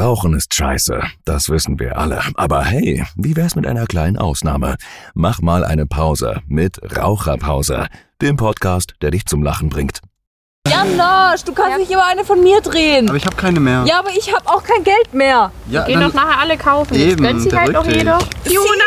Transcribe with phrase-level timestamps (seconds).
[0.00, 2.22] Rauchen ist scheiße, das wissen wir alle.
[2.36, 4.76] Aber hey, wie wär's mit einer kleinen Ausnahme?
[5.12, 7.86] Mach mal eine Pause mit Raucherpause,
[8.22, 10.00] dem Podcast, der dich zum Lachen bringt.
[10.68, 13.08] Janosch, du kannst nicht immer eine von mir drehen.
[13.08, 13.84] Aber ich habe keine mehr.
[13.86, 15.50] Ja, aber ich habe auch kein Geld mehr.
[15.70, 16.94] Ja, Gehen doch nachher alle kaufen.
[16.94, 18.02] Jetzt Eben, gönnt sich halt noch beruhig dich.
[18.04, 18.18] jeder.
[18.44, 18.84] Fiona,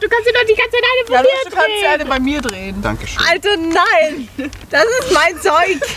[0.00, 2.00] du kannst dir doch die ganze Zeit eine von Ja, mir du kannst ja drehen.
[2.00, 2.82] eine bei mir drehen.
[2.82, 3.22] Dankeschön.
[3.28, 4.28] Alter, nein.
[4.70, 5.78] Das ist mein Zeug.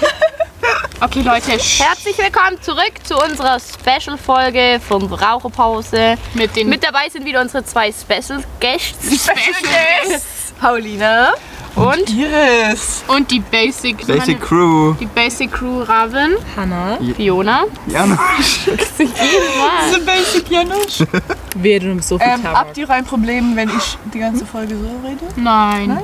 [0.99, 6.17] Okay, Leute, herzlich willkommen zurück zu unserer Special-Folge vom Raucherpause.
[6.33, 9.29] Mit den Mit dabei sind wieder unsere zwei Special Guests.
[10.59, 11.33] Paulina.
[11.75, 13.03] Und, Iris.
[13.07, 14.93] und die Basic, Basic Crew.
[14.93, 16.97] die Basic Crew Raven, Hanna.
[17.17, 17.63] Fiona.
[17.87, 18.61] Janosch.
[18.97, 21.03] The Basic Janusz.
[21.55, 22.57] Wir du nimmst so viel Ähm, Tabak.
[22.59, 25.25] habt ihr ein Problem, wenn ich die ganze Folge so rede?
[25.35, 25.99] Nein.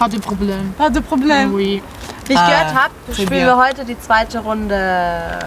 [0.00, 0.74] Hatte Problem.
[0.78, 1.54] Hatte Problem.
[1.54, 1.80] Oui.
[2.26, 5.38] Wie ich Ah, gehört habe, sehr spielen wir heute die zweite Runde.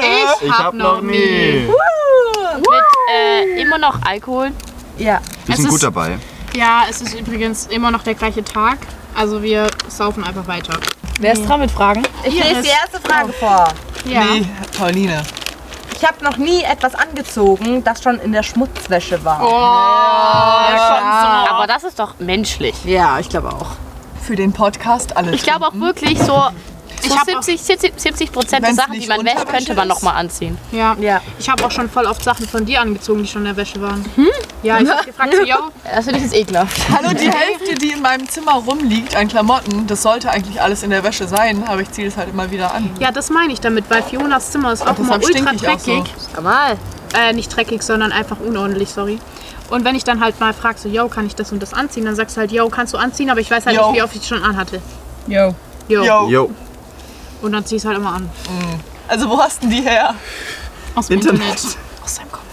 [0.00, 1.66] Ich, Ich hab, hab noch nie.
[2.56, 4.52] Mit äh, immer noch Alkohol.
[4.96, 5.20] Ja.
[5.44, 6.18] Wir sind gut dabei.
[6.56, 8.78] Ja, es ist übrigens immer noch der gleiche Tag.
[9.14, 10.78] Also wir saufen einfach weiter.
[11.18, 12.02] Wer ist dran mit Fragen?
[12.24, 13.68] Ich lese die erste Frage vor.
[14.04, 14.24] Ja.
[14.24, 15.22] Nee, Pauline.
[15.96, 19.40] Ich habe noch nie etwas angezogen, das schon in der Schmutzwäsche war.
[21.50, 22.74] Aber das ist doch menschlich.
[22.84, 23.72] Ja, ich glaube auch.
[24.20, 25.34] Für den Podcast alles.
[25.34, 26.42] Ich glaube auch wirklich so,
[27.08, 29.94] so hab 70, 70, 70 Prozent der Sachen, die man wäscht, könnte man ist.
[29.94, 30.56] noch mal anziehen.
[30.72, 30.96] Ja.
[31.00, 31.20] Ja.
[31.38, 33.80] Ich habe auch schon voll oft Sachen von dir angezogen, die schon in der Wäsche
[33.80, 34.04] waren.
[34.62, 35.56] Ja, ich habe gefragt, so, yo,
[35.94, 36.80] Das finde ich jetzt ekelhaft.
[36.90, 40.90] Hallo, die Hälfte, die in meinem Zimmer rumliegt an Klamotten, das sollte eigentlich alles in
[40.90, 42.90] der Wäsche sein, aber ich ziehe es halt immer wieder an.
[42.98, 45.92] ja, das meine ich damit, weil Fionas Zimmer ist auch immer ultra ich auch so.
[45.96, 46.14] dreckig.
[46.42, 46.76] Mal.
[47.16, 49.18] Äh, nicht dreckig, sondern einfach unordentlich, sorry.
[49.70, 52.04] Und wenn ich dann halt mal frage, so, yo, kann ich das und das anziehen?
[52.04, 53.86] Dann sagst du halt, yo, kannst du anziehen, aber ich weiß halt Yo.
[53.86, 54.80] nicht, wie oft ich es schon anhatte.
[55.26, 55.54] Yo.
[55.88, 56.02] Yo.
[56.04, 56.28] Yo.
[56.28, 56.50] Jo.
[57.42, 58.30] Und dann zieh ich es halt immer an.
[59.08, 60.14] Also wo hast denn die her?
[60.94, 61.42] Aus dem Internet.
[61.42, 61.76] Internet.
[62.02, 62.44] Aus seinem Kopf.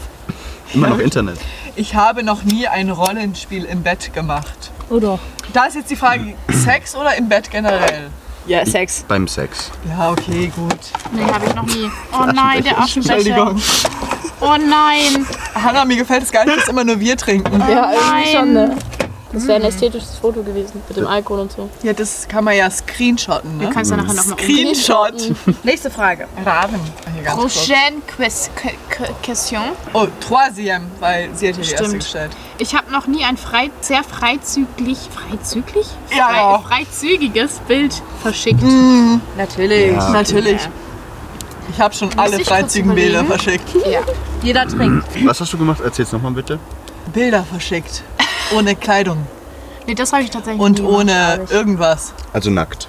[0.73, 1.39] Immer noch Internet.
[1.75, 4.71] Ich habe noch nie ein Rollenspiel im Bett gemacht.
[4.89, 5.19] Oh doch.
[5.53, 8.09] Da ist jetzt die Frage, Sex oder im Bett generell?
[8.45, 9.05] Ja, Sex.
[9.07, 9.71] Beim Sex.
[9.87, 10.79] Ja, okay, gut.
[11.11, 11.89] Nee, habe ich noch nie.
[12.11, 13.15] Oh nein, der Aschenbecher.
[13.15, 13.61] Entschuldigung.
[14.41, 15.25] Oh nein.
[15.53, 17.59] Hanna, mir gefällt es gar nicht, dass immer nur wir trinken.
[17.59, 18.75] Ja, irgendwie schon, ne?
[19.33, 21.69] Das wäre ein ästhetisches Foto gewesen mit dem Alkohol und so.
[21.83, 23.67] Ja, das kann man ja screenshotten, ne?
[23.67, 25.13] Du kannst ja nachher nochmal Screenshot.
[25.63, 26.27] Nächste Frage.
[26.45, 26.79] Raven.
[27.13, 27.53] Hier ganz kurz.
[27.53, 29.61] Prochaine Ques- que- que- Question.
[29.93, 31.99] Oh, Troisième, weil sie hat ja die erste Stimmt.
[31.99, 32.31] gestellt.
[32.57, 35.85] Ich habe noch nie ein frei, sehr freizügig, freizügig?
[36.15, 36.59] Ja.
[36.59, 38.61] Frei, freizügiges Bild verschickt.
[39.37, 39.93] Natürlich.
[39.93, 40.09] Ja.
[40.09, 40.59] Natürlich.
[41.73, 43.43] Ich habe schon alle ich kurz freizügigen Bilder überlegen?
[43.43, 43.69] verschickt.
[44.43, 45.07] Jeder trinkt.
[45.25, 45.79] Was hast du gemacht?
[45.79, 46.59] Erzähl's nochmal bitte.
[47.13, 48.03] Bilder verschickt.
[48.55, 49.25] Ohne Kleidung
[49.87, 50.93] Nee, das habe ich tatsächlich und nie gemacht.
[51.01, 52.13] ohne irgendwas.
[52.33, 52.87] Also nackt.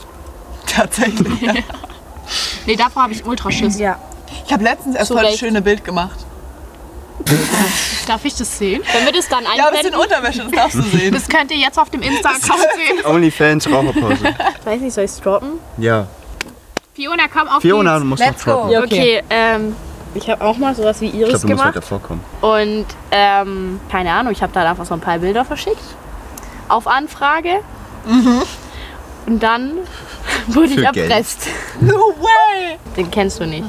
[0.66, 1.40] Tatsächlich.
[1.40, 1.54] Ja.
[2.66, 3.78] Nee, davor habe ich Ultraschiss.
[3.78, 3.98] Ja.
[4.46, 5.38] Ich habe letztens erst Zu mal ein Recht.
[5.38, 6.18] schönes Bild gemacht.
[8.06, 8.82] Darf ich das sehen?
[8.92, 11.12] Wenn wir das dann Ja, das sind einblenden, Unterwäsche, das darfst du sehen.
[11.14, 13.04] Das könnt ihr jetzt auf dem Insta-Account sehen.
[13.06, 14.34] Onlyfans, Raucherpause.
[14.60, 15.52] ich weiß nicht, soll ich droppen?
[15.78, 16.06] Ja.
[16.94, 18.70] Fiona, komm auf Fiona, du musst Let's noch droppen.
[18.70, 18.78] go.
[18.84, 19.22] Okay, Okay.
[19.30, 19.76] ähm,
[20.14, 21.68] ich habe auch mal sowas wie Ich Iris du musst gemacht.
[21.68, 22.20] weiter vorkommen.
[22.40, 25.82] Und ähm, keine Ahnung, ich habe da einfach so ein paar Bilder verschickt.
[26.68, 27.60] Auf Anfrage.
[29.26, 29.72] Und dann
[30.48, 31.10] wurde ich Für Geld.
[31.10, 31.46] erpresst.
[31.80, 32.78] No way!
[32.96, 33.64] Den kennst du nicht.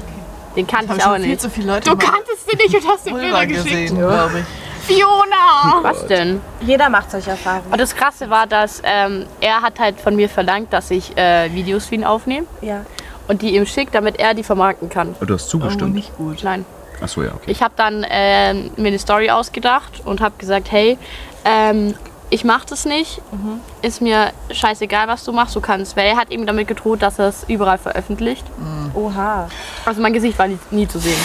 [0.56, 1.42] Den kannte ich ich auch schon viel nicht.
[1.42, 3.66] zu viele Leute Du kanntest sie nicht und hast dir Bilder geschickt.
[3.66, 4.46] gesehen, glaube ich.
[4.86, 5.80] Fiona!
[5.82, 6.42] Was denn?
[6.62, 7.72] Jeder macht solche Erfahrungen.
[7.72, 11.52] Und das Krasse war, dass ähm, er hat halt von mir verlangt, dass ich äh,
[11.54, 12.82] Videos für ihn aufnehme Ja.
[13.28, 15.16] Und die ihm schickt, damit er die vermarkten kann.
[15.22, 15.94] Oh, du hast Oh, zugestimmt.
[15.96, 16.44] nicht gut.
[16.44, 16.66] Nein.
[17.02, 17.52] Achso, ja, okay.
[17.52, 20.98] Ich habe dann ähm, mir eine Story ausgedacht und habe gesagt, hey,
[21.44, 21.96] ähm,
[22.30, 23.22] ich mache das nicht.
[23.84, 25.56] Ist mir scheißegal, was du machst.
[25.56, 25.96] Du kannst.
[25.96, 28.44] Weil er hat ihm damit gedroht, dass er es überall veröffentlicht.
[28.96, 29.50] Oha.
[29.86, 31.20] Also mein Gesicht war nie, nie zu sehen.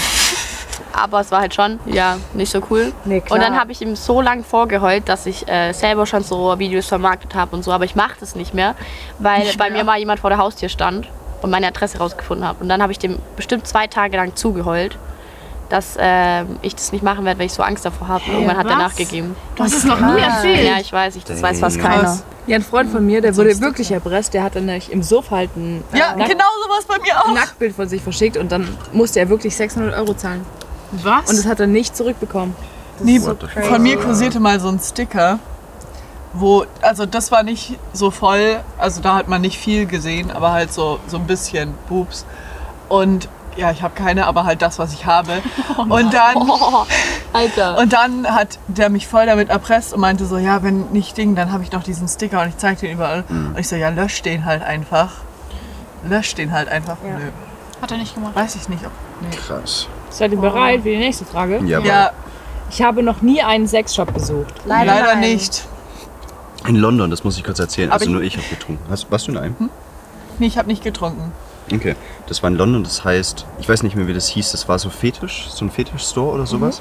[0.93, 2.93] Aber es war halt schon, ja, nicht so cool.
[3.05, 3.39] Nee, klar.
[3.39, 6.87] Und dann habe ich ihm so lange vorgeheult, dass ich äh, selber schon so Videos
[6.87, 7.73] vermarktet habe und so.
[7.73, 8.75] Aber ich mache das nicht mehr,
[9.19, 11.09] weil bei mir mal jemand vor der Haustür stand
[11.43, 12.57] und meine Adresse rausgefunden hat.
[12.61, 14.97] Und dann habe ich dem bestimmt zwei Tage lang zugeheult,
[15.69, 18.25] dass äh, ich das nicht machen werde, weil ich so Angst davor habe.
[18.29, 18.79] Und irgendwann hat er was?
[18.79, 19.37] nachgegeben.
[19.57, 20.65] Du hast es noch nie erzählt.
[20.67, 22.03] Ja, ich weiß, ich, das weiß fast keiner.
[22.03, 22.25] Krass.
[22.47, 24.33] Ja, ein Freund von mir, der wurde wirklich erpresst.
[24.33, 27.35] Der hat dann nämlich im Sofa halt ein Ja, Nack- genau sowas bei mir auch.
[27.35, 30.47] Nacktbild von sich verschickt und dann musste er wirklich 600 Euro zahlen.
[30.93, 31.29] Was?
[31.29, 32.57] Und das hat er nicht zurückbekommen.
[33.01, 33.37] Nee, fuck?
[33.69, 35.39] von mir kursierte mal so ein Sticker,
[36.33, 40.53] wo, also das war nicht so voll, also da hat man nicht viel gesehen, aber
[40.53, 42.25] halt so, so ein bisschen Boobs.
[42.89, 45.43] Und ja, ich habe keine, aber halt das, was ich habe.
[45.89, 46.85] Und dann, Oh,
[47.33, 47.77] Alter.
[47.83, 51.35] und dann hat der mich voll damit erpresst und meinte so, ja, wenn nicht Ding,
[51.35, 53.25] dann habe ich noch diesen Sticker und ich zeige den überall.
[53.29, 55.11] Und ich so, ja, lösch den halt einfach.
[56.05, 56.97] Lösch den halt einfach.
[57.05, 57.19] Ja.
[57.19, 57.31] Nö.
[57.83, 58.35] Hat er nicht gemacht.
[58.35, 58.93] Weiß ich nicht, ob.
[59.21, 59.37] Nee.
[59.37, 59.89] Krass.
[60.11, 61.61] Seid ihr bereit für die nächste Frage?
[61.65, 62.11] Ja, Ja,
[62.71, 64.55] Ich habe noch nie einen Sexshop besucht.
[64.65, 65.21] leider, nein.
[65.21, 65.67] nicht.
[66.69, 67.89] In London, das muss ich kurz erzählen.
[67.89, 68.83] Aber Also ich- nur ich habe getrunken.
[68.91, 69.71] Hast, warst du in einem?
[70.39, 71.33] Nee, ich habe nicht getrunken.
[71.73, 71.97] Okay.
[72.27, 74.53] Das war in London, das heißt, ich weiß nicht mehr, wie das hieß.
[74.53, 76.81] Das war so Fetisch, so ein Fetisch-Store oder sowas.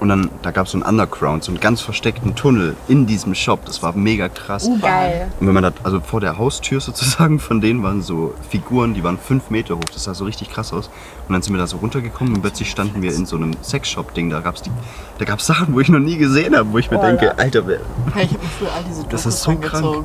[0.00, 3.34] Und dann, da gab es so einen Underground, so einen ganz versteckten Tunnel in diesem
[3.34, 3.64] Shop.
[3.64, 4.68] Das war mega krass.
[4.80, 5.28] Geil.
[5.40, 9.02] Und wenn man da, also vor der Haustür sozusagen von denen waren so Figuren, die
[9.02, 9.84] waren fünf Meter hoch.
[9.92, 10.88] Das sah so richtig krass aus.
[11.26, 14.30] Und dann sind wir da so runtergekommen und plötzlich standen wir in so einem Sexshop-Ding.
[14.30, 14.70] Da gab's die,
[15.18, 17.80] da gab's Sachen, wo ich noch nie gesehen habe, wo ich mir denke, Alter, wer,
[18.08, 20.04] ich habe mir früher all diese Dokus Das ist so krank.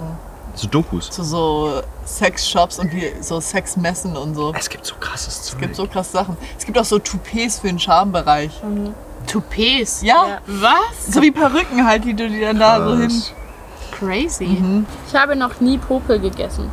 [0.56, 1.10] so Dokus.
[1.10, 4.54] Zu so Sexshops und wie so Sexmessen und so.
[4.57, 5.54] Es gibt so krasses Zeug.
[5.56, 6.38] Es gibt so krasse Sachen.
[6.57, 8.51] Es gibt auch so Toupets für den Schambereich.
[9.28, 10.02] Toupets.
[10.02, 11.08] Ja, Was?
[11.14, 13.12] so wie Perücken halt, die du dir dann da so hin.
[13.92, 14.58] Crazy.
[15.08, 16.70] Ich habe noch nie Popel gegessen.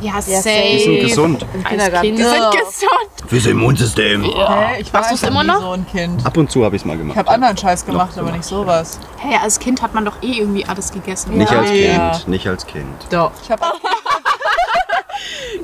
[0.00, 0.98] Ja, Die sind safe.
[1.00, 1.46] gesund.
[1.64, 2.00] Als.
[2.00, 2.18] Kind.
[2.18, 2.50] Die sind Ja.
[2.50, 3.28] gesund.
[3.28, 4.22] Fürs Immunsystem.
[4.22, 4.80] Hä?
[4.80, 5.60] Ich war einfach immer noch?
[5.60, 6.24] so ein Kind.
[6.24, 7.14] Ab und zu habe ich es mal gemacht.
[7.14, 7.34] Ich habe ja.
[7.34, 9.00] anderen Scheiß gemacht, Noch aber nicht sowas.
[9.18, 11.36] Hey, als Kind hat man doch eh irgendwie alles gegessen.
[11.36, 12.10] Nicht als Ja.
[12.12, 12.86] Kind, nicht als Kind.
[13.10, 13.32] Doch.
[13.42, 13.62] Ich habe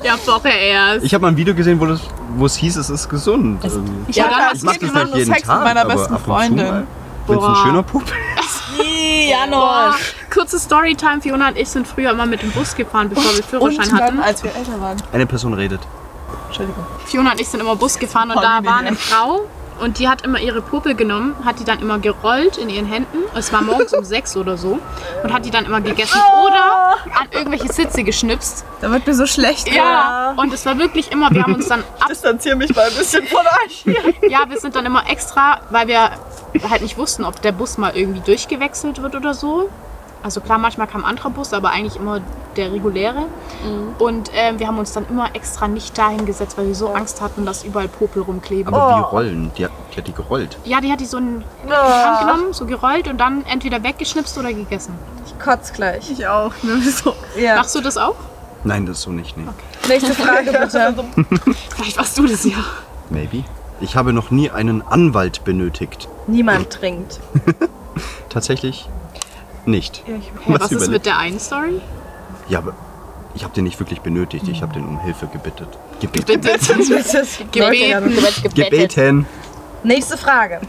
[0.09, 1.05] Ja, Woche erst.
[1.05, 2.01] Ich habe mal ein Video gesehen, wo, das,
[2.35, 3.63] wo es hieß, es ist gesund.
[3.63, 3.93] irgendwie.
[4.07, 6.17] Ich Ja, damals ich mach Kind das nicht jeden Sex mit Tag, meiner aber besten
[6.19, 6.87] Freundin.
[7.27, 8.03] Wenn es ein schöner Pup
[9.49, 9.95] Boah,
[10.33, 11.21] kurze Storytime.
[11.21, 13.99] Fiona und ich sind früher immer mit dem Bus gefahren, bevor wir Und Führerschein dann,
[13.99, 14.19] hatten.
[14.19, 14.97] als wir älter waren.
[15.11, 15.81] Eine Person redet.
[16.47, 16.85] Entschuldigung.
[17.05, 18.95] Fiona und ich sind immer Bus gefahren und da war eine ja.
[18.95, 19.47] Frau
[19.79, 23.17] und die hat immer ihre Puppe genommen, hat die dann immer gerollt in ihren Händen.
[23.35, 24.79] Es war morgens um sechs oder so
[25.23, 28.65] und hat die dann immer gegessen oder an irgendwelche Sitze geschnipst.
[28.81, 29.73] Da wird mir so schlecht.
[29.73, 32.95] Ja, und es war wirklich immer, wir haben uns dann ab, Distanziere mich mal ein
[32.95, 33.85] bisschen von euch.
[34.29, 36.11] ja, wir sind dann immer extra, weil wir
[36.69, 39.69] halt nicht wussten, ob der Bus mal irgendwie durchgewechselt wird oder so.
[40.21, 42.19] Also klar, manchmal kam ein anderer Bus, aber eigentlich immer
[42.57, 43.25] der reguläre.
[43.99, 47.21] Und ähm, wir haben uns dann immer extra nicht dahin gesetzt, weil wir so Angst
[47.21, 48.73] hatten, dass überall Popel rumkleben.
[48.73, 49.51] Aber wie rollen?
[49.57, 50.57] Die hat, die hat die gerollt.
[50.65, 54.37] Ja, die hat die so in die Hand genommen, so gerollt und dann entweder weggeschnipst
[54.37, 54.93] oder gegessen.
[55.25, 56.11] Ich kotz gleich.
[56.11, 56.51] Ich auch.
[56.63, 56.81] Ne?
[56.81, 57.15] So.
[57.37, 57.55] Ja.
[57.55, 58.15] Machst du das auch?
[58.65, 59.37] Nein, das so nicht.
[59.37, 59.45] Nee.
[59.87, 60.95] Nächste Frage bitte.
[61.69, 62.57] Vielleicht warst du das ja.
[63.09, 63.45] Maybe.
[63.79, 66.09] Ich habe noch nie einen Anwalt benötigt.
[66.27, 67.21] Niemand trinkt.
[68.29, 68.89] Tatsächlich
[69.69, 70.03] nicht.
[70.05, 70.91] Hey, was ist überlegt?
[70.91, 71.81] mit der einen Story?
[72.47, 72.73] Ja, aber
[73.35, 74.47] ich habe den nicht wirklich benötigt.
[74.47, 75.67] Ich habe den um Hilfe gebittet.
[75.99, 76.41] Gebeten.
[76.41, 77.27] Bitte.
[77.51, 78.17] Gebeten.
[78.53, 79.27] Gebeten.
[79.83, 80.59] Nächste Frage.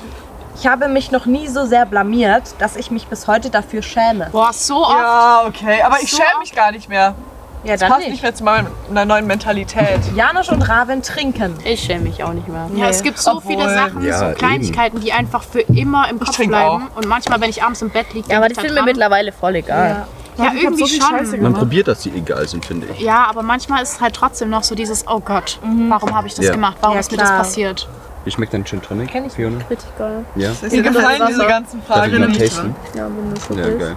[0.56, 4.28] Ich habe mich noch nie so sehr blamiert, dass ich mich bis heute dafür schäme.
[4.30, 4.98] Boah, so oft.
[4.98, 5.80] Ja, okay.
[5.82, 7.14] Aber ich So schäme mich gar nicht mehr.
[7.62, 8.22] Ja, Das dann passt nicht nicht.
[8.22, 10.00] mehr zu meiner neuen Mentalität.
[10.16, 11.54] Janusz und Raven trinken.
[11.64, 12.68] Ich schäme mich auch nicht mehr.
[12.74, 14.34] Ja, es gibt so Obwohl- viele Sachen, Ja, so eben.
[14.34, 16.88] Kleinigkeiten, die einfach für immer im Kopf bleiben.
[16.94, 19.56] Und manchmal, wenn ich abends im Bett liege, Ja, aber ich sind mir mittlerweile voll
[19.56, 19.88] egal.
[19.90, 21.42] Ja, Ich hab irgendwie so schon.
[21.42, 23.00] Man probiert, dass die egal sind, finde ich.
[23.00, 25.58] Ja, aber manchmal ist es halt trotzdem noch so dieses, oh Gott,
[25.88, 26.52] warum habe ich das Ja.
[26.52, 26.78] gemacht?
[26.80, 27.86] Warum Ja, ist mir das passiert?
[28.24, 29.58] Wie schmeckt dein Gin Tonic, Kenn ich Fiona?
[29.68, 30.24] Richtig geil.
[30.36, 30.48] Ja?
[30.48, 32.20] Das ist gefallen, diese ganzen Darf ich Fragen.
[32.20, 32.74] mal tasten?
[32.94, 33.96] Ja, wenn das so Ja, geil.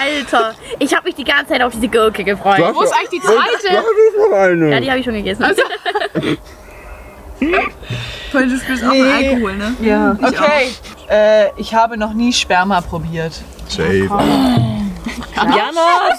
[0.00, 2.60] Alter, ich habe mich die ganze Zeit auf diese Gurke gefreut.
[2.74, 4.70] Wo ist eigentlich die zweite?
[4.70, 5.44] Ja, die habe ich schon gegessen.
[7.40, 9.02] Du spielst auch nee.
[9.30, 9.74] Alkohol, ne?
[9.80, 10.16] Ja.
[10.20, 10.72] Okay.
[11.08, 13.32] Äh, ich habe noch nie Sperma probiert.
[13.68, 14.08] Safe.
[15.36, 16.18] Janos!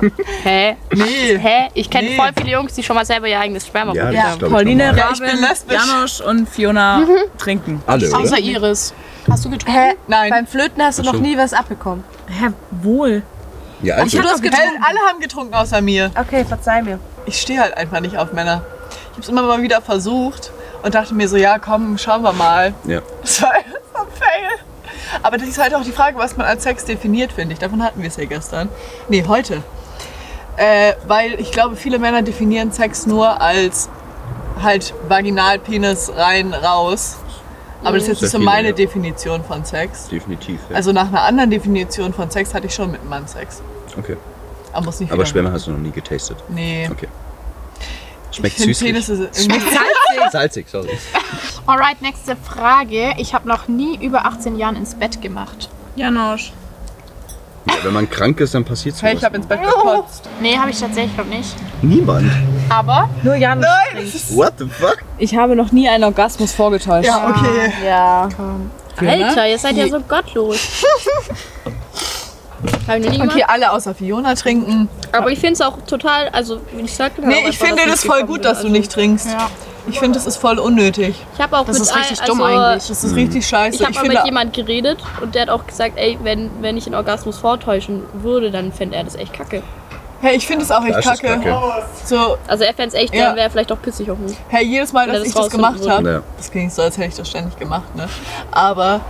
[0.44, 0.76] Hä?
[0.94, 1.38] Nee.
[1.38, 1.68] Hä?
[1.74, 2.16] Ich kenne Nee.
[2.16, 4.86] voll viele Jungs, die schon mal selber ihr eigenes Sperma Ja, probiert ist, ich, Pauline,
[4.86, 4.98] normal.
[4.98, 5.76] Ja, ich bin Raven, lesbisch.
[5.86, 7.08] Janosch und Fiona Mhm.
[7.38, 7.82] trinken.
[7.86, 8.18] Alle, oder?
[8.20, 8.94] Außer Iris.
[9.32, 9.80] Hast du getrunken?
[9.80, 9.94] Hä?
[10.08, 10.28] Nein.
[10.28, 12.04] Beim Flöten hast du noch nie was abbekommen.
[12.28, 13.22] Hä, wohl.
[13.80, 14.84] Ja, also, Du hast getrunken.
[14.86, 16.10] Alle haben getrunken außer mir.
[16.14, 16.98] Okay, verzeih mir.
[17.24, 18.62] Ich stehe halt einfach nicht auf Männer.
[18.90, 22.34] Ich habe es immer mal wieder versucht und dachte mir so, ja komm, schauen wir
[22.34, 22.74] mal.
[22.84, 23.00] ja.
[23.22, 24.48] Das war, das war ein Fail.
[25.22, 27.58] Aber das ist halt auch die Frage, was man als Sex definiert, finde ich.
[27.58, 28.68] Davon hatten wir es ja gestern.
[29.08, 29.62] Nee, heute.
[30.58, 33.88] Äh, weil ich glaube, viele Männer definieren Sex nur als
[34.62, 37.16] halt vaginal, Penis rein, raus.
[37.84, 38.74] Aber das ist jetzt nicht so meine ja.
[38.74, 40.08] Definition von Sex.
[40.08, 40.60] Definitiv.
[40.70, 40.76] Ja.
[40.76, 43.62] Also nach einer anderen Definition von Sex hatte ich schon mit einem Mann Sex.
[43.98, 44.16] okay.
[44.72, 46.38] Aber muss nicht Aber Schwämme hast du noch nie getastet.
[46.48, 46.88] Nee.
[46.90, 47.08] Okay.
[48.30, 48.56] Ich Schmeckt.
[48.56, 49.60] Penis ist irgendwie
[50.30, 50.88] Salzig, sorry.
[51.66, 53.12] Alright, nächste Frage.
[53.18, 55.68] Ich habe noch nie über 18 Jahren ins Bett gemacht.
[55.96, 56.52] Janosch.
[57.66, 59.10] Ja, wenn man krank ist, dann passiert sowas.
[59.10, 60.28] Hey, ich habe ins Bett gekotzt.
[60.40, 61.54] Nee, habe ich tatsächlich noch nicht.
[61.80, 62.30] Niemand.
[62.68, 64.04] Aber Nur Janusz Nein!
[64.04, 64.36] trinkt.
[64.36, 64.98] What the fuck?
[65.18, 67.06] Ich habe noch nie einen Orgasmus vorgetäuscht.
[67.06, 67.72] Ja, okay.
[67.84, 68.28] Ja.
[68.96, 70.58] Alter, ihr seid ja so gottlos.
[72.88, 74.88] Okay, alle außer Fiona trinken.
[75.12, 78.24] Aber ich finde es auch total, also wie ich sagte, Nee, ich finde das voll
[78.24, 79.26] gut, dass du nicht trinkst.
[79.26, 79.50] Ja.
[79.88, 81.16] Ich finde, das ist voll unnötig.
[81.34, 82.88] Ich habe auch Das mit ist richtig ein- dumm also, eigentlich.
[82.88, 83.76] Das ist richtig scheiße.
[83.76, 86.76] Ich habe mal finde, mit jemand geredet und der hat auch gesagt, ey, wenn, wenn
[86.76, 89.62] ich einen Orgasmus vortäuschen würde, dann fände er das echt kacke.
[90.20, 91.26] Hey, ich finde es auch echt Das kacke.
[91.26, 91.56] kacke.
[92.04, 93.26] So, Also er fände es echt, Ja.
[93.26, 94.36] dann wäre er vielleicht auch pissig auf mich.
[94.50, 96.10] hey, jedes Mal, Wenn dass das ich das gemacht habe.
[96.12, 96.20] Ja.
[96.36, 98.08] das klingt so, als hätte ich das ständig gemacht, ne?
[98.52, 99.00] Aber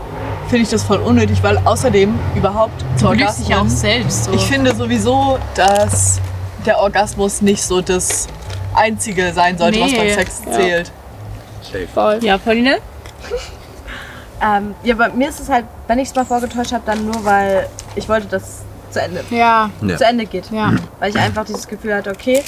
[0.48, 4.24] finde ich das voll unnötig, weil außerdem überhaupt zu lügst dich auch selbst.
[4.24, 4.32] So.
[4.32, 6.18] ich finde sowieso, dass
[6.64, 8.26] der Orgasmus nicht so das
[8.74, 9.98] Einzige sein sollte, was Nee.
[9.98, 10.52] beim Sex Ja.
[10.52, 10.92] zählt.
[11.94, 12.18] Voll.
[12.22, 12.78] Ja, Pauline?
[14.44, 17.24] Ähm, ja, bei mir ist es halt, wenn ich es mal vorgetäuscht habe, dann nur,
[17.24, 18.58] weil ich wollte, dass es
[18.90, 19.96] zu Ende, ja, Ja.
[19.96, 20.50] zu Ende geht.
[20.50, 20.72] ja.
[20.98, 22.42] Weil ich einfach dieses Gefühl hatte, okay,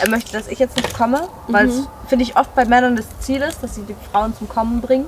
[0.00, 3.04] er möchte, dass ich jetzt nicht komme, weil es, finde ich, oft bei Männern das
[3.20, 5.04] Ziel ist, dass sie die Frauen zum Kommen bringen.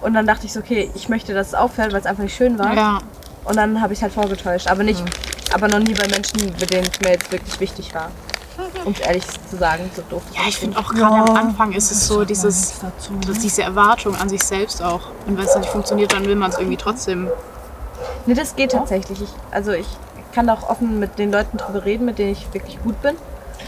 [0.00, 2.36] Und dann dachte ich so, okay, ich möchte, dass es auffällt, weil es einfach nicht
[2.36, 2.74] schön war.
[2.74, 2.98] ja.
[3.44, 4.66] Und dann habe ich es halt vorgetäuscht.
[4.68, 5.04] Aber nicht,
[5.54, 8.10] aber noch nie bei Menschen, mit denen es mir jetzt wirklich wichtig war.
[8.84, 10.22] Um ehrlich zu sagen, so doof.
[10.34, 12.74] Ja, ich finde auch gerade am Anfang ist es so dieses,
[13.26, 15.00] dass diese Erwartung an sich selbst auch.
[15.26, 17.28] Und wenn es nicht funktioniert, dann will man es irgendwie trotzdem.
[18.26, 19.22] Nee, das geht tatsächlich.
[19.22, 19.86] Ich, also ich
[20.34, 23.16] kann auch offen mit den Leuten drüber reden, mit denen ich wirklich gut bin.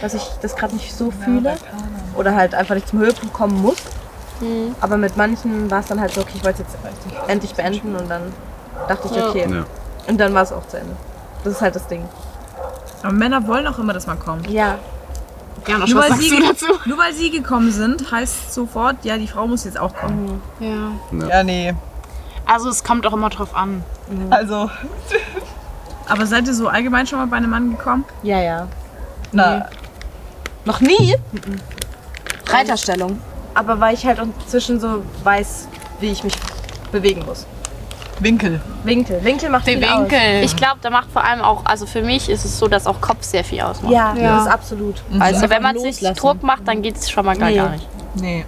[0.02, 1.56] Dass ich das gerade nicht so fühle.
[2.16, 3.78] Oder halt einfach nicht zum Höhepunkt kommen muss.
[4.82, 7.96] Aber mit manchen war es dann halt so, okay, ich wollte es jetzt endlich beenden
[7.96, 8.35] und dann
[8.87, 9.28] dachte ich, Ja.
[9.30, 9.46] okay.
[9.50, 9.64] Ja.
[10.08, 10.94] Und dann war es auch zu Ende.
[11.42, 12.04] Das ist halt das Ding.
[13.02, 14.49] Aber Männer wollen auch immer, dass man kommt.
[14.50, 14.76] Ja,
[15.66, 16.66] Ja, Nur was weil, sagst sie, du dazu?
[16.84, 20.40] nur weil sie gekommen sind, heißt sofort, ja, die Frau muss jetzt auch kommen.
[20.60, 20.92] Ja.
[21.28, 21.75] Ja, nee.
[22.44, 23.82] Also es kommt auch immer drauf an.
[24.30, 24.70] Also,
[26.08, 28.04] Aber seid ihr so allgemein schon mal bei einem Mann gekommen?
[28.22, 28.68] ja, ja.
[29.32, 29.66] na,
[30.64, 31.16] Noch nie?
[32.48, 33.20] Reiterstellung.
[33.54, 35.66] Aber weil ich halt inzwischen so weiß,
[36.00, 36.34] wie ich mich
[36.92, 37.46] bewegen muss.
[38.20, 38.61] Winkel.
[38.85, 39.23] Winkel.
[39.25, 40.00] Winkel macht Der viel aus.
[40.00, 40.42] Winkel.
[40.42, 43.00] Ich glaube, da macht vor allem auch, also für mich ist es so, dass auch
[43.00, 43.92] Kopf sehr viel ausmacht.
[43.92, 44.37] Ja, Ja.
[44.37, 45.02] das ist absolut.
[45.18, 46.16] Also wenn man sich loslassen.
[46.16, 47.56] Druck macht, dann geht es schon mal gar, Nee.
[47.56, 47.87] gar nicht.
[48.14, 48.44] Nee.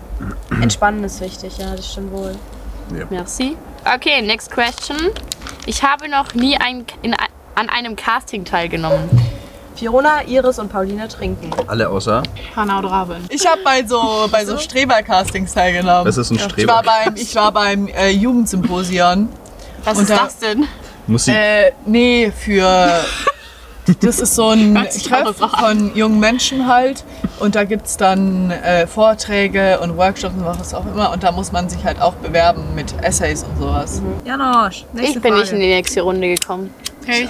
[0.62, 2.34] Entspannen ist wichtig, ja, das stimmt wohl.
[3.10, 3.56] Merci.
[3.94, 4.96] Okay, next question.
[5.66, 7.14] Ich habe noch nie ein, in,
[7.54, 9.10] an einem Casting teilgenommen.
[9.76, 11.50] Fiona, Iris und Pauline trinken.
[11.68, 12.22] Alle außer.
[12.56, 13.24] Hanna oder Raben.
[13.28, 16.04] Ich habe bei so, bei so Streber-Castings teilgenommen.
[16.04, 16.72] Das ist ein ich Streber.
[16.72, 19.28] war beim, ich war beim äh, Jugendsymposion.
[19.90, 20.68] Was Und ist da- das denn?
[21.06, 21.34] Musik.
[21.34, 23.00] Äh, nee, für.
[24.02, 27.04] Das ist so ein Treff auch von jungen Menschen halt.
[27.40, 31.10] Und da gibt es dann äh, Vorträge und Workshops und was auch immer.
[31.10, 34.02] Und da muss man sich halt auch bewerben mit Essays und sowas.
[34.26, 35.40] Janosch, nächste Ich bin Frage.
[35.40, 36.68] nicht in die nächste Runde gekommen.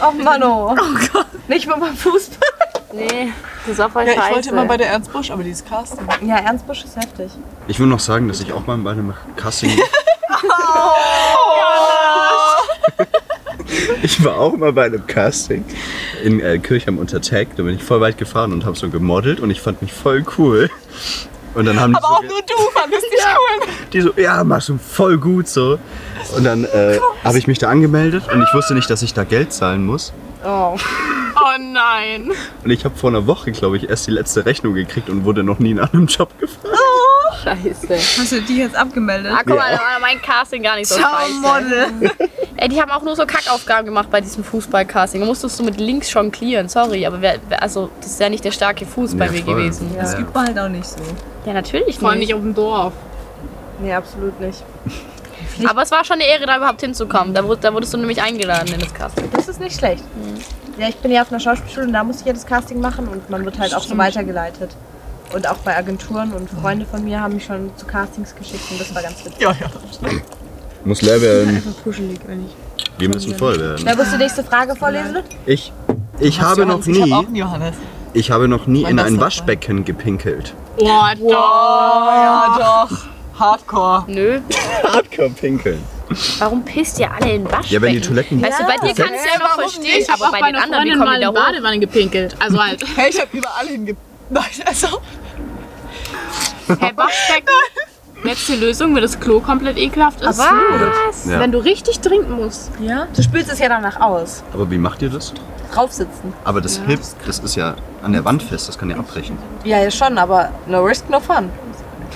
[0.03, 0.73] Oh Mano.
[0.73, 0.75] Oh
[1.13, 1.27] Gott.
[1.47, 2.49] Nicht mal beim Fußball.
[2.93, 3.29] Nee,
[3.65, 4.27] das war voll Ja, scheiße.
[4.29, 6.09] ich wollte immer bei der Ernst Busch, aber dieses Casting.
[6.27, 7.31] Ja, Ernst Busch ist heftig.
[7.69, 9.71] Ich will noch sagen, dass ich auch mal bei einem Casting.
[14.03, 15.65] ich war auch mal bei einem Casting
[16.25, 17.49] in äh, Kirchheim unter Tag.
[17.57, 20.25] Da bin ich voll weit gefahren und habe so gemodelt und ich fand mich voll
[20.39, 20.71] cool.
[21.55, 23.69] Und dann haben die, Aber so auch nur du fandest dich cool.
[23.93, 25.79] die so, ja, machst du voll gut so.
[26.37, 29.25] Und dann äh, habe ich mich da angemeldet und ich wusste nicht, dass ich da
[29.25, 30.13] Geld zahlen muss.
[30.45, 30.77] Oh.
[31.41, 32.33] Oh nein.
[32.65, 35.45] Und ich habe vor einer Woche, glaube ich, erst die letzte Rechnung gekriegt und wurde
[35.45, 36.77] noch nie nach einem Job gefragt.
[37.45, 37.89] Scheiße.
[38.21, 39.33] Hast du die jetzt abgemeldet?
[39.35, 41.87] Ah, guck mal, da war mein Casting gar nicht so scheiße.
[42.57, 45.21] Ey, die haben auch nur so Kackaufgaben gemacht bei diesem Fußballcasting.
[45.21, 48.45] Da musstest du mit links jonglieren, sorry, aber wer, wer, also, das ist ja nicht
[48.45, 49.55] der starke Fuß bei Ja, mir voll.
[49.55, 49.95] gewesen.
[49.97, 50.97] Das gibt man halt auch nicht so.
[51.47, 52.29] Ja, natürlich Vor allem nicht.
[52.29, 52.93] nicht auf dem Dorf.
[53.81, 54.63] Nee, absolut nicht.
[55.69, 57.35] Aber es war schon eine Ehre, da überhaupt hinzukommen.
[57.35, 59.29] Da, wurd, da wurdest du nämlich eingeladen in das Casting.
[59.33, 60.03] Das ist nicht schlecht.
[60.79, 63.09] Ja, ich bin ja auf einer Schauspielschule und da musste ich ja das Casting machen
[63.09, 64.71] und man wird halt auch so weitergeleitet.
[65.35, 68.81] Und auch bei Agenturen und Freunde von mir haben mich schon zu Castings geschickt und
[68.81, 69.41] das war ganz witzig.
[69.41, 69.69] Ja, ja.
[70.85, 71.57] Muss leer werden.
[71.57, 72.53] Einfach puschelig, wenn ich.
[72.99, 73.83] Wir müssen voll werden.
[73.85, 75.19] Wer muss die nächste Frage vorlesen?
[75.47, 75.73] Ich,
[76.19, 77.75] ich habe noch Ich habe auch nie, einen Johannes.
[78.15, 80.55] ich habe noch nie Mein in ein Waschbecken gepinkelt.
[80.79, 81.25] Boah, doch.
[81.25, 82.99] Oh, ja, doch.
[83.39, 84.05] Hardcore.
[84.09, 84.41] Nö.
[84.83, 85.83] Hardcore pinkeln.
[86.39, 87.73] Warum pisst ihr alle in Waschbecken?
[87.75, 88.43] Ja, wenn die Toiletten.
[88.43, 90.99] Weißt du, bei dir kann ich ja noch verstehen, aber hab bei den anderen, Freundin
[90.99, 91.35] kommen mal die in hoch?
[91.35, 92.37] Badewanne gepinkelt.
[92.41, 93.95] Also halt, Hey, ich habe überall hinge...
[94.31, 94.87] Nein, also...
[96.81, 97.55] hey, Waschbecken.
[98.25, 100.39] Letzte Lösung, wenn das Klo komplett ekelhaft ist.
[100.39, 101.27] Was?
[101.27, 101.39] Ja.
[101.39, 102.71] Wenn du richtig trinken musst.
[102.81, 103.07] Ja?
[103.15, 104.43] Du spülst es ja danach aus.
[104.53, 105.33] Aber wie macht ihr das?
[105.73, 106.33] Draufsitzen.
[106.45, 109.39] Aber das hilft, das ist ja an der Wand fest, das kann ja abbrechen.
[109.65, 111.51] Ja, ja schon, aber no risk, no fun.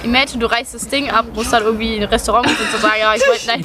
[0.02, 2.94] Imagine, du reißt das Ding ab, musst dann irgendwie in ein Restaurant sitzen und sagen,
[2.98, 3.64] ja, ich wollte nein,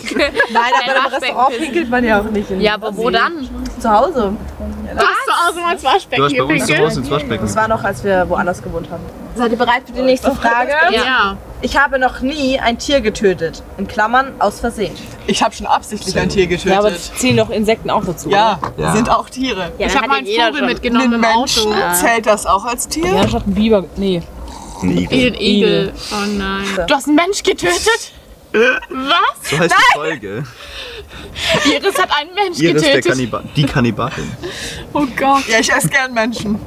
[0.51, 2.51] Nein, aber im Restaurant pinkelt man ja auch nicht.
[2.51, 3.50] In Ja, aber wo dann?
[3.79, 4.34] Zu Hause.
[4.96, 6.79] Hast Hause mal ins Du Waschbecken hast bei uns zu gepinkelt.
[6.89, 7.46] Hause ins Waschbecken.
[7.46, 9.03] Das war noch, als wir woanders gewohnt haben.
[9.36, 10.72] Seid ihr bereit für die nächste Frage?
[10.91, 11.38] Ja.
[11.62, 13.63] Ich habe noch nie ein Tier getötet.
[13.77, 14.96] In Klammern aus Versehen.
[15.25, 16.72] Ich habe schon absichtlich ein Tier getötet.
[16.72, 18.29] Ja, aber zählen doch Insekten auch dazu.
[18.29, 18.91] Ja, Ja.
[18.94, 19.72] sind auch Tiere.
[19.77, 20.67] Ja, Ich habe mal einen jeder Vogel schon.
[20.70, 21.94] mitgenommen Einen im Menschen Auto.
[21.94, 23.08] zählt das auch als Tier?
[23.12, 23.86] Ja, statt ein Biber.
[23.96, 24.22] Nee.
[24.84, 25.32] Ein Igel.
[25.32, 25.94] Den Igel.
[26.12, 26.63] Oh nein.
[26.88, 28.12] Du hast einen Mensch getötet?
[28.54, 29.50] Was?
[29.50, 30.44] So heißt die Folge.
[31.66, 33.12] Iris hat einen Mensch Iris der getötet.
[33.12, 34.32] Kanniba die Kannibalin.
[34.94, 35.48] Oh Gott.
[35.48, 36.60] Ja, ich esse gern Menschen.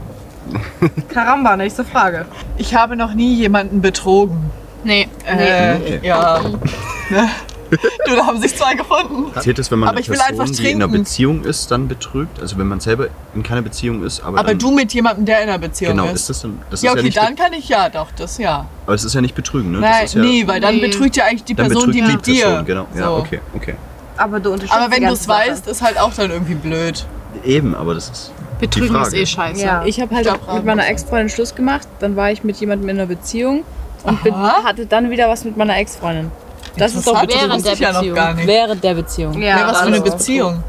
[1.09, 2.27] Karamba, nächste Frage.
[2.59, 4.51] Ich habe noch nie jemanden betrogen.
[4.85, 5.09] Nee.
[5.27, 6.01] Äh, Nee.
[6.03, 6.41] Ja.
[8.07, 9.31] Du, da haben sich zwei gefunden.
[9.41, 10.89] Zählt es, wenn man Aber eine ich will Person, einfach die in einer.
[10.89, 12.41] Beziehung ist, dann betrügt?
[12.41, 15.43] Also wenn man selber in keiner Beziehung ist, aber, Aber dann, du mit jemandem, der
[15.43, 16.15] in einer Beziehung Genau, ist.
[16.23, 16.61] ist das dann...
[16.71, 18.67] Das ja, ist ja okay, nicht, dann kann ich ja, doch, das ja.
[18.87, 19.79] aber es ist ja nicht betrügen, ne?
[19.81, 20.81] Nein, das ist ja, nee, weil dann Nee.
[20.87, 22.45] betrügt ja eigentlich die dann Person, die betrügt mit dir.
[22.47, 22.87] Person, genau.
[22.97, 23.13] Ja, So.
[23.17, 23.75] okay, okay.
[24.17, 27.07] Aber du unterstützt Aber wenn die du es weißt, ist halt auch dann irgendwie blöd.
[27.45, 29.65] Eben, aber das ist die Betrügen ist eh scheiße.
[29.65, 29.85] Ja.
[29.87, 31.89] Ich habe halt Ich glaub, mit meiner Ex-Freundin Schluss gemacht.
[32.01, 33.65] Dann war ich mit jemandem in einer Beziehung
[34.03, 36.31] und bin, hatte dann wieder was mit meiner Ex-Freundin.
[36.77, 38.15] Das ist doch während der ich ja noch Beziehung.
[38.17, 38.47] gar nicht.
[38.47, 39.41] während der Beziehung.
[39.43, 40.65] Ja, Ja, was für eine Beziehung.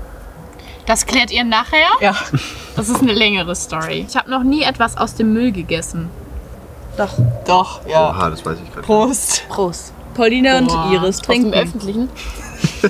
[0.86, 1.88] Das klärt ihr nachher.
[2.02, 2.16] Ja.
[2.76, 4.06] Das ist eine längere Story.
[4.08, 6.10] Ich habe noch nie etwas aus dem Müll gegessen.
[6.96, 7.10] Doch.
[7.46, 8.10] Doch, ja.
[8.10, 8.86] Oha, das weiß ich gerade.
[8.86, 9.44] Prost.
[9.50, 9.94] Prost.
[10.14, 10.86] Pauline Boah.
[10.86, 11.54] und Iris Aus dem trinken.
[11.54, 12.10] Öffentlichen.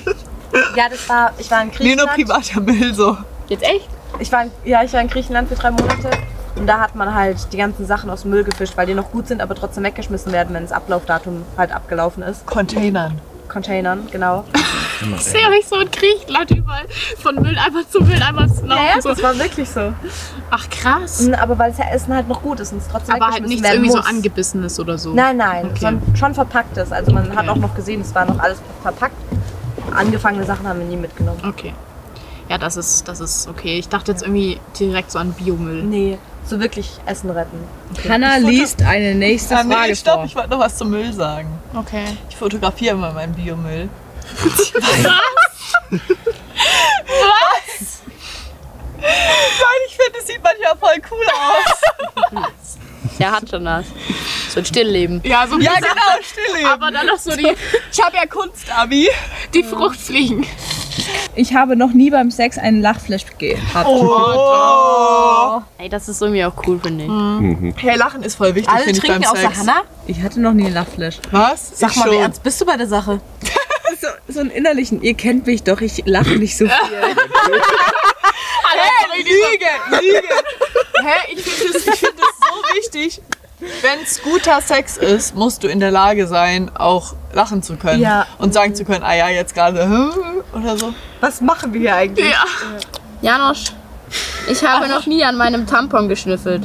[0.75, 2.43] Ja, das war, ich war in Nee, nur Griechenland.
[2.43, 3.17] privater Müll so.
[3.47, 3.87] Jetzt echt?
[4.19, 6.09] Ich war, in, ja, ich war in Griechenland für drei Monate
[6.55, 9.11] und da hat man halt die ganzen Sachen aus dem Müll gefischt, weil die noch
[9.11, 12.45] gut sind, aber trotzdem weggeschmissen werden, wenn das Ablaufdatum halt abgelaufen ist.
[12.45, 13.19] Containern.
[13.47, 14.45] Containern, genau.
[15.17, 16.85] Ich sehe euch so in Griechenland überall
[17.17, 18.81] von Mülleimer zu Mülleimer zu laufen.
[18.85, 19.09] Ja, ja, so.
[19.09, 19.91] das war wirklich so.
[20.51, 21.27] Ach krass.
[21.37, 23.89] Aber weil das Essen halt noch gut ist und es trotzdem Aber halt nichts irgendwie
[23.89, 24.05] so muss.
[24.05, 25.13] angebissenes oder so.
[25.13, 25.79] Nein, nein, Okay.
[25.81, 26.91] schon, schon verpacktes.
[26.93, 27.49] Also man hat Okay.
[27.49, 29.15] auch noch gesehen, es war noch alles verpackt.
[29.93, 31.41] Angefangene Sachen haben wir nie mitgenommen.
[31.45, 31.73] Okay.
[32.47, 33.79] Ja, das ist, das ist okay.
[33.79, 35.83] Ich dachte jetzt irgendwie direkt so an Biomüll.
[35.83, 37.63] Nee, so wirklich Essen retten.
[38.09, 40.25] Hannah liest eine nächste Ah, nee, Frage stopp, vor.
[40.25, 41.47] ich wollte noch was zum Müll sagen.
[41.75, 42.05] Okay.
[42.29, 43.89] Ich fotografiere immer meinen Biomüll.
[47.07, 48.01] Was?
[48.97, 51.25] Nein, ich finde, es sieht manchmal voll cool
[52.37, 52.47] aus.
[53.19, 53.85] Der hat schon das.
[54.53, 55.21] So ein Stillleben.
[55.23, 56.67] Ja, so ein Ja, genau, Stille.
[56.69, 57.47] Aber dann noch so die,
[57.91, 59.09] Ich habe ja Kunstabi.
[59.53, 60.45] die Fruchtfliegen.
[61.35, 63.87] Ich habe noch nie beim Sex einen Lachflash gehabt.
[63.87, 65.61] Oh.
[65.77, 67.83] Ey, das ist irgendwie auch cool, finde ich.
[67.83, 69.59] Hey, Lachen ist voll wichtig, Alle finde ich beim trinken außer Sex.
[69.59, 69.83] Hannah?
[70.07, 71.19] Ich hatte noch nie einen Lachflash.
[71.31, 71.79] Was?
[71.79, 72.15] Sag ich mal, schon.
[72.15, 73.21] ernst bist du bei der Sache?
[73.99, 75.03] So, so einen innerlichen.
[75.03, 76.73] Ihr kennt mich doch, ich lache nicht so viel.
[78.73, 80.27] Hey, Lüge, Lüge.
[81.03, 83.21] Hä, ich finde es find das so wichtig.
[83.81, 88.01] Wenn es guter Sex ist, musst du in der Lage sein, auch lachen zu können.
[88.01, 88.25] Ja.
[88.39, 90.11] Und sagen zu können, ah ja, jetzt gerade
[90.53, 90.93] oder so.
[91.19, 92.29] Was machen wir hier eigentlich?
[92.31, 92.43] Ja.
[93.21, 93.71] Janosch,
[94.49, 96.63] ich habe noch nie an meinem Tampon geschnüffelt.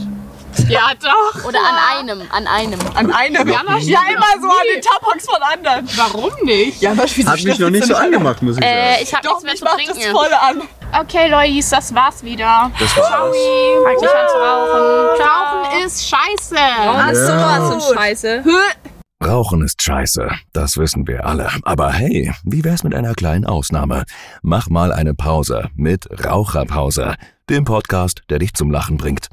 [0.69, 1.45] Ja, doch.
[1.45, 2.81] Oder an einem, an einem.
[2.95, 3.47] An einem.
[3.47, 5.89] Ja, na, ja immer so an den Tampons von anderen.
[5.97, 6.81] Warum nicht?
[6.81, 8.77] Ja, was Hat mich noch nicht so angemacht, muss ich sagen.
[8.77, 10.13] Äh, ich habe Doch, nichts mehr mich zu macht das trinken.
[10.13, 10.63] voll an.
[10.99, 12.71] Okay, Leute, das war's wieder.
[12.79, 13.09] das war's.
[13.09, 15.17] Fang nicht an zu rauchen.
[15.17, 15.63] Ciao.
[15.63, 16.57] Rauchen ist scheiße.
[16.59, 18.45] Ach so, was für ein Scheiße.
[19.25, 21.51] Rauchen ist scheiße, das wissen wir alle.
[21.65, 24.05] Aber hey, wie wär's mit einer kleinen Ausnahme?
[24.43, 27.15] Mach mal eine Pause mit Raucherpause,
[27.49, 29.29] dem Podcast, der dich zum Lachen bringt.